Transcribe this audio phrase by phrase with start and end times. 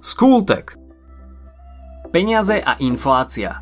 [0.00, 0.80] Skultek
[2.08, 3.60] Peniaze a inflácia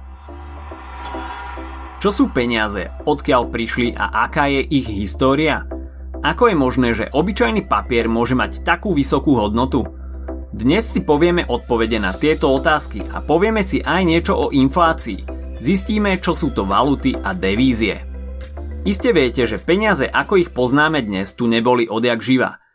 [1.99, 5.67] Čo sú peniaze, odkiaľ prišli a aká je ich história?
[6.23, 9.83] Ako je možné, že obyčajný papier môže mať takú vysokú hodnotu?
[10.55, 15.27] Dnes si povieme odpovede na tieto otázky a povieme si aj niečo o inflácii.
[15.59, 17.99] Zistíme, čo sú to valuty a devízie.
[18.87, 22.63] Iste viete, že peniaze, ako ich poznáme dnes, tu neboli odjak živa–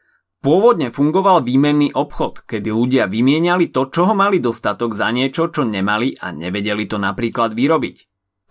[0.43, 6.19] Pôvodne fungoval výmenný obchod, kedy ľudia vymieniali to, čoho mali dostatok za niečo, čo nemali
[6.19, 7.97] a nevedeli to napríklad vyrobiť.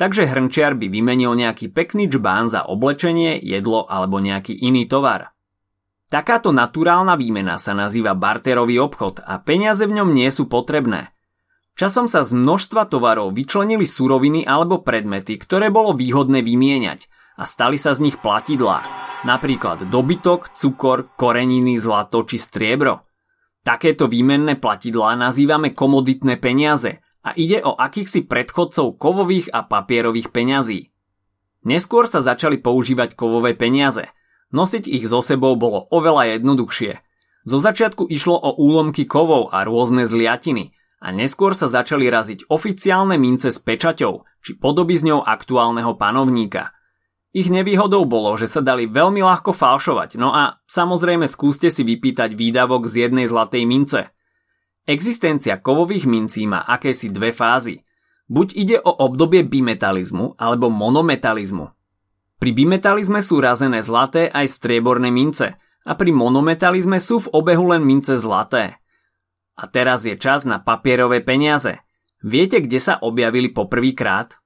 [0.01, 5.37] Takže hrnčiar by vymenil nejaký pekný čbán za oblečenie, jedlo alebo nejaký iný tovar.
[6.09, 11.13] Takáto naturálna výmena sa nazýva barterový obchod a peniaze v ňom nie sú potrebné.
[11.77, 17.81] Časom sa z množstva tovarov vyčlenili suroviny alebo predmety, ktoré bolo výhodné vymieňať a stali
[17.81, 23.07] sa z nich platidlá napríklad dobytok, cukor, koreniny, zlato či striebro.
[23.63, 30.91] Takéto výmenné platidlá nazývame komoditné peniaze a ide o akýchsi predchodcov kovových a papierových peňazí.
[31.63, 34.11] Neskôr sa začali používať kovové peniaze.
[34.51, 36.99] Nosiť ich so sebou bolo oveľa jednoduchšie.
[37.47, 43.15] Zo začiatku išlo o úlomky kovov a rôzne zliatiny a neskôr sa začali raziť oficiálne
[43.15, 46.75] mince s pečaťou či podoby z ňou aktuálneho panovníka–
[47.33, 52.37] ich nevýhodou bolo, že sa dali veľmi ľahko falšovať, no a samozrejme skúste si vypýtať
[52.37, 54.13] výdavok z jednej zlatej mince.
[54.85, 57.81] Existencia kovových mincí má akési dve fázy.
[58.29, 61.71] Buď ide o obdobie bimetalizmu alebo monometalizmu.
[62.43, 65.55] Pri bimetalizme sú razené zlaté aj strieborné mince
[65.87, 68.83] a pri monometalizme sú v obehu len mince zlaté.
[69.55, 71.79] A teraz je čas na papierové peniaze.
[72.19, 74.42] Viete, kde sa objavili poprvýkrát?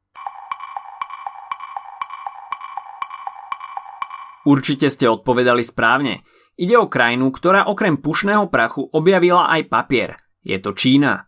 [4.47, 6.23] Určite ste odpovedali správne.
[6.55, 10.15] Ide o krajinu, ktorá okrem pušného prachu objavila aj papier.
[10.47, 11.27] Je to Čína.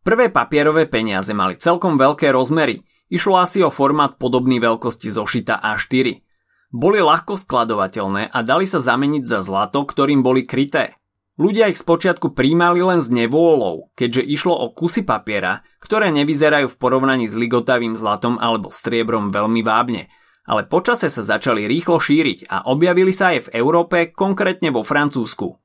[0.00, 2.80] Prvé papierové peniaze mali celkom veľké rozmery.
[3.12, 6.24] Išlo asi o formát podobný veľkosti zošita A4.
[6.72, 10.96] Boli ľahko skladovateľné a dali sa zameniť za zlato, ktorým boli kryté.
[11.36, 16.78] Ľudia ich spočiatku príjmali len s nevôľou, keďže išlo o kusy papiera, ktoré nevyzerajú v
[16.80, 20.08] porovnaní s ligotavým zlatom alebo striebrom veľmi vábne–
[20.48, 25.60] ale počase sa začali rýchlo šíriť a objavili sa aj v Európe, konkrétne vo Francúzsku.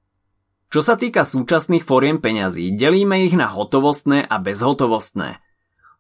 [0.68, 5.40] Čo sa týka súčasných foriem peňazí, delíme ich na hotovostné a bezhotovostné.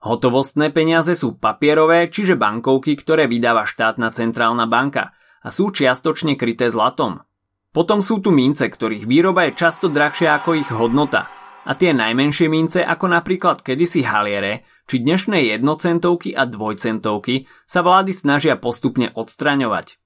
[0.03, 6.67] Hotovostné peniaze sú papierové, čiže bankovky, ktoré vydáva štátna centrálna banka a sú čiastočne kryté
[6.67, 7.23] zlatom.
[7.71, 12.47] Potom sú tu mince, ktorých výroba je často drahšia ako ich hodnota a tie najmenšie
[12.51, 19.99] mince ako napríklad kedysi haliere či dnešné jednocentovky a dvojcentovky sa vlády snažia postupne odstraňovať.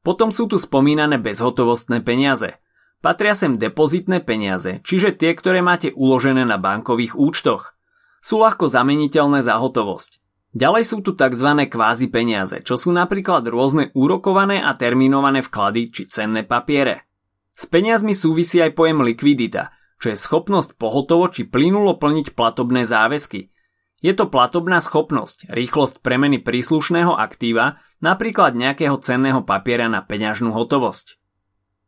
[0.00, 2.56] Potom sú tu spomínané bezhotovostné peniaze.
[3.04, 7.76] Patria sem depozitné peniaze, čiže tie, ktoré máte uložené na bankových účtoch.
[8.24, 10.24] Sú ľahko zameniteľné za hotovosť.
[10.56, 11.68] Ďalej sú tu tzv.
[11.68, 17.04] kvázi peniaze, čo sú napríklad rôzne úrokované a terminované vklady či cenné papiere.
[17.52, 23.48] S peniazmi súvisí aj pojem likvidita, čo je schopnosť pohotovo či plynulo plniť platobné záväzky–
[24.04, 31.16] je to platobná schopnosť, rýchlosť premeny príslušného aktíva, napríklad nejakého cenného papiera na peňažnú hotovosť.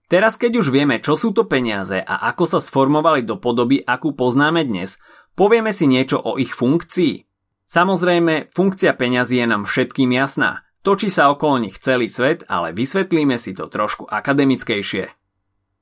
[0.08, 4.16] Teraz keď už vieme, čo sú to peniaze a ako sa sformovali do podoby, akú
[4.16, 4.97] poznáme dnes,
[5.36, 7.28] povieme si niečo o ich funkcii.
[7.68, 10.64] Samozrejme, funkcia peňazí je nám všetkým jasná.
[10.80, 15.12] Točí sa okolo nich celý svet, ale vysvetlíme si to trošku akademickejšie.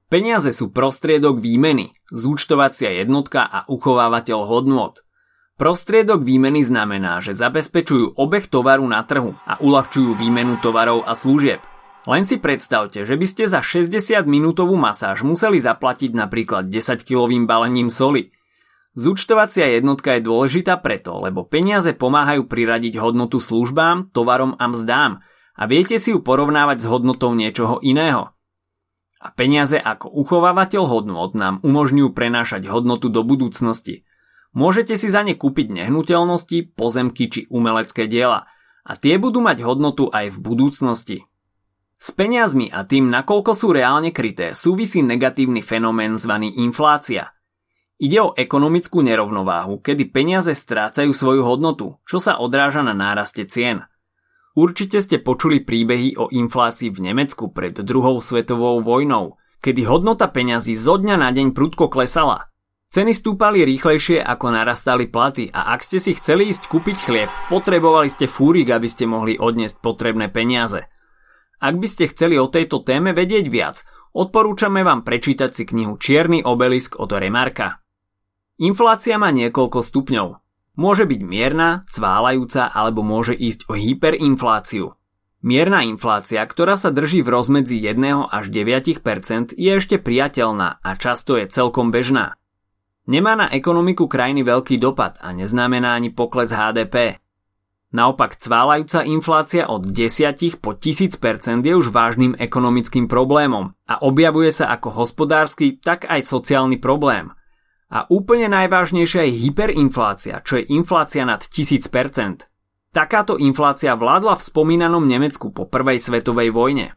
[0.06, 4.94] Peniaze sú prostriedok výmeny, zúčtovacia jednotka a uchovávateľ hodnôt.
[5.58, 11.58] Prostriedok výmeny znamená, že zabezpečujú obeh tovaru na trhu a uľahčujú výmenu tovarov a služieb.
[12.06, 18.30] Len si predstavte, že by ste za 60-minútovú masáž museli zaplatiť napríklad 10-kilovým balením soli.
[18.94, 25.18] Zúčtovacia jednotka je dôležitá preto, lebo peniaze pomáhajú priradiť hodnotu službám, tovarom a mzdám
[25.58, 28.35] a viete si ju porovnávať s hodnotou niečoho iného.
[29.26, 34.02] A peniaze ako uchovávateľ hodnot nám umožňujú prenášať hodnotu do budúcnosti–
[34.56, 38.48] Môžete si za ne kúpiť nehnuteľnosti, pozemky či umelecké diela
[38.88, 41.18] a tie budú mať hodnotu aj v budúcnosti.
[42.00, 47.36] S peniazmi a tým, nakoľko sú reálne kryté, súvisí negatívny fenomén zvaný inflácia.
[48.00, 53.84] Ide o ekonomickú nerovnováhu, kedy peniaze strácajú svoju hodnotu, čo sa odráža na náraste cien.
[54.56, 60.72] Určite ste počuli príbehy o inflácii v Nemecku pred druhou svetovou vojnou, kedy hodnota peňazí
[60.72, 62.48] zo dňa na deň prudko klesala
[62.86, 68.06] Ceny stúpali rýchlejšie ako narastali platy a ak ste si chceli ísť kúpiť chlieb, potrebovali
[68.06, 70.86] ste fúrik, aby ste mohli odniesť potrebné peniaze.
[71.58, 73.82] Ak by ste chceli o tejto téme vedieť viac,
[74.14, 77.82] odporúčame vám prečítať si knihu Čierny obelisk od Remarka.
[78.62, 80.45] Inflácia má niekoľko stupňov.
[80.76, 84.92] Môže byť mierna, cválajúca alebo môže ísť o hyperinfláciu.
[85.40, 91.40] Mierna inflácia, ktorá sa drží v rozmedzi 1 až 9% je ešte priateľná a často
[91.40, 92.36] je celkom bežná.
[93.08, 97.24] Nemá na ekonomiku krajiny veľký dopad a neznamená ani pokles HDP.
[97.96, 104.68] Naopak cválajúca inflácia od 10 po 1000% je už vážnym ekonomickým problémom a objavuje sa
[104.76, 107.32] ako hospodársky, tak aj sociálny problém–
[107.86, 112.50] a úplne najvážnejšia je hyperinflácia, čo je inflácia nad 1000%.
[112.90, 116.96] Takáto inflácia vládla v spomínanom Nemecku po prvej svetovej vojne.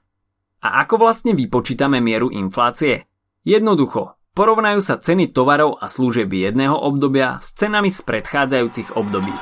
[0.60, 3.06] A ako vlastne vypočítame mieru inflácie?
[3.46, 9.36] Jednoducho, porovnajú sa ceny tovarov a služieb jedného obdobia s cenami z predchádzajúcich období.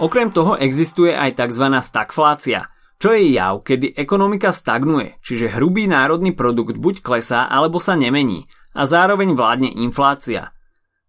[0.00, 1.70] Okrem toho existuje aj tzv.
[1.78, 2.66] stagflácia,
[2.98, 8.46] čo je jav, kedy ekonomika stagnuje, čiže hrubý národný produkt buď klesá alebo sa nemení
[8.74, 10.54] a zároveň vládne inflácia,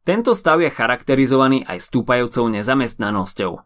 [0.06, 3.58] tento stav je charakterizovaný aj stúpajúcou nezamestnanosťou.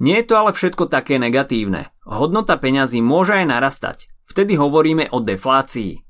[0.00, 1.92] Nie je to ale všetko také negatívne.
[2.08, 3.98] Hodnota peňazí môže aj narastať.
[4.24, 6.00] Vtedy hovoríme o deflácii.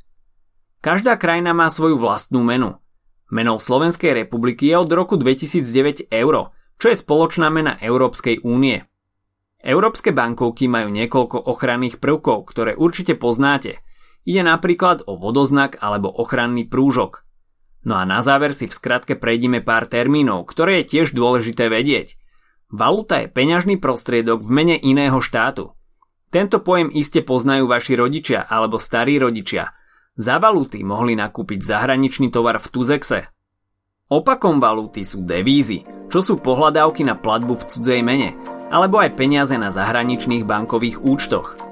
[0.83, 2.79] Každá krajina má svoju vlastnú menu.
[3.27, 8.87] Menou Slovenskej republiky je od roku 2009 euro, čo je spoločná mena Európskej únie.
[9.67, 13.83] Európske bankovky majú niekoľko ochranných prvkov, ktoré určite poznáte.
[14.27, 17.23] Ide napríklad o vodoznak alebo ochranný prúžok–
[17.87, 22.19] No a na záver si v skratke prejdime pár termínov, ktoré je tiež dôležité vedieť.
[22.67, 25.71] Valuta je peňažný prostriedok v mene iného štátu.
[26.35, 29.71] Tento pojem iste poznajú vaši rodičia alebo starí rodičia.
[30.19, 33.31] Za valuty mohli nakúpiť zahraničný tovar v Tuzexe.
[34.11, 38.35] Opakom valuty sú devízy, čo sú pohľadávky na platbu v cudzej mene,
[38.75, 41.55] alebo aj peniaze na zahraničných bankových účtoch–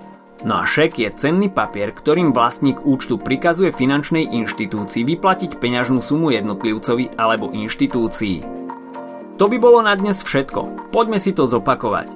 [0.44, 6.37] No a šek je cenný papier, ktorým vlastník účtu prikazuje finančnej inštitúcii vyplatiť peňažnú sumu
[6.37, 8.44] jednotlivcovi alebo inštitúcii.
[9.41, 10.93] To by bolo na dnes všetko.
[10.93, 12.12] Poďme si to zopakovať.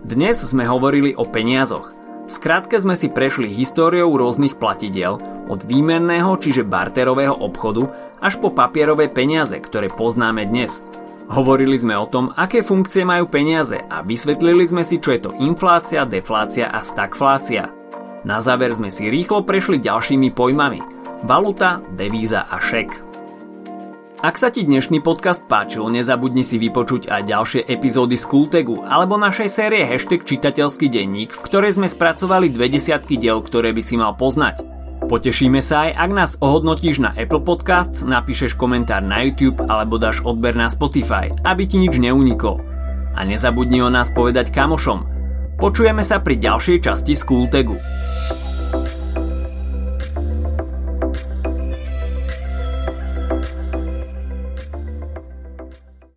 [0.00, 1.92] Dnes sme hovorili o peniazoch.
[2.24, 8.48] V skratke sme si prešli históriou rôznych platidiel, od výmenného čiže barterového obchodu až po
[8.48, 10.80] papierové peniaze, ktoré poznáme dnes–
[11.28, 15.30] Hovorili sme o tom, aké funkcie majú peniaze a vysvetlili sme si, čo je to
[15.36, 17.68] inflácia, deflácia a stagflácia.
[18.24, 20.80] Na záver sme si rýchlo prešli ďalšími pojmami.
[21.28, 23.04] Valuta, devíza a šek.
[24.18, 29.20] Ak sa ti dnešný podcast páčil, nezabudni si vypočuť aj ďalšie epizódy z Kultegu alebo
[29.20, 34.00] našej série hashtag čitateľský denník, v ktorej sme spracovali dve desiatky diel, ktoré by si
[34.00, 34.77] mal poznať.
[35.08, 40.20] Potešíme sa aj, ak nás ohodnotíš na Apple Podcasts, napíšeš komentár na YouTube alebo dáš
[40.20, 42.60] odber na Spotify, aby ti nič neuniklo.
[43.16, 45.08] A nezabudni o nás povedať kamošom.
[45.56, 47.80] Počujeme sa pri ďalšej časti Skulltagu.